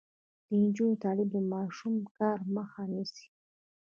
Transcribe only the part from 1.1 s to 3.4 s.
د ماشوم کار مخه نیسي.